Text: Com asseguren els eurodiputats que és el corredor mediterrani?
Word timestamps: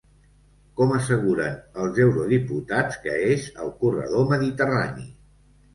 Com 0.79 0.93
asseguren 0.95 1.59
els 1.83 2.01
eurodiputats 2.07 2.99
que 3.05 3.15
és 3.35 3.49
el 3.67 3.73
corredor 3.85 4.29
mediterrani? 4.37 5.11